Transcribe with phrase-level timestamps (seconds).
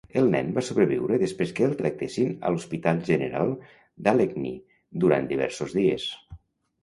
[0.19, 3.53] El nen va sobreviure després que el tractessin a l'Hospital General
[4.07, 4.55] d'Allegheny
[5.05, 6.09] durant diversos dies.